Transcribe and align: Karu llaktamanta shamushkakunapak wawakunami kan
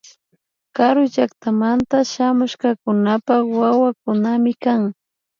Karu 0.75 1.01
llaktamanta 1.13 1.97
shamushkakunapak 2.11 3.43
wawakunami 3.59 4.53
kan 4.63 4.81